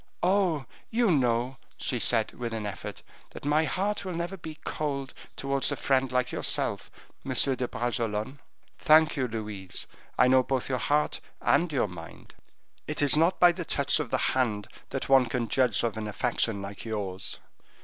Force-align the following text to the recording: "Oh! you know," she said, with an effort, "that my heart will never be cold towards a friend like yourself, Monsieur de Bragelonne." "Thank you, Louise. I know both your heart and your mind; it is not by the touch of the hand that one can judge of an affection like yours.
"Oh! 0.23 0.65
you 0.89 1.11
know," 1.11 1.57
she 1.77 1.99
said, 1.99 2.33
with 2.33 2.53
an 2.53 2.65
effort, 2.65 3.03
"that 3.33 3.45
my 3.45 3.65
heart 3.65 4.03
will 4.03 4.15
never 4.15 4.35
be 4.35 4.57
cold 4.65 5.13
towards 5.35 5.71
a 5.71 5.75
friend 5.75 6.11
like 6.11 6.31
yourself, 6.31 6.89
Monsieur 7.23 7.55
de 7.55 7.67
Bragelonne." 7.67 8.39
"Thank 8.79 9.15
you, 9.15 9.27
Louise. 9.27 9.85
I 10.17 10.27
know 10.27 10.41
both 10.41 10.69
your 10.69 10.79
heart 10.79 11.19
and 11.39 11.71
your 11.71 11.87
mind; 11.87 12.33
it 12.87 13.03
is 13.03 13.15
not 13.15 13.39
by 13.39 13.51
the 13.51 13.63
touch 13.63 13.99
of 13.99 14.09
the 14.09 14.17
hand 14.33 14.67
that 14.89 15.07
one 15.07 15.27
can 15.27 15.47
judge 15.47 15.83
of 15.83 15.95
an 15.97 16.07
affection 16.07 16.63
like 16.63 16.83
yours. 16.83 17.37